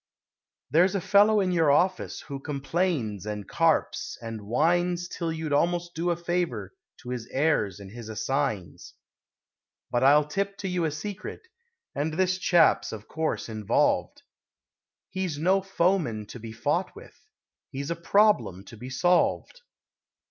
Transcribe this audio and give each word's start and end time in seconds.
There's 0.71 0.95
a 0.95 0.99
fellow 0.99 1.39
in 1.41 1.51
your 1.51 1.69
office 1.69 2.21
Who 2.21 2.39
complains 2.39 3.27
and 3.27 3.47
carps 3.47 4.17
and 4.19 4.41
whines 4.47 5.07
Till 5.07 5.31
you'd 5.31 5.53
almost 5.53 5.93
do 5.93 6.09
a 6.09 6.15
favor 6.15 6.73
To 7.03 7.09
his 7.11 7.27
heirs 7.27 7.79
and 7.79 7.91
his 7.91 8.09
assigns. 8.09 8.95
But 9.91 10.03
I'll 10.03 10.27
tip 10.27 10.55
you 10.63 10.81
to 10.81 10.85
a 10.85 10.91
secret 10.91 11.41
(And 11.93 12.15
this 12.15 12.39
chap's 12.39 12.91
of 12.91 13.07
course 13.07 13.47
involved) 13.47 14.23
He's 15.09 15.37
no 15.37 15.61
foeman 15.61 16.25
to 16.29 16.39
be 16.39 16.51
fought 16.51 16.95
with; 16.95 17.19
He's 17.69 17.91
a 17.91 17.95
problem 17.95 18.65
to 18.65 18.77
be 18.77 18.89
solved. 18.89 19.61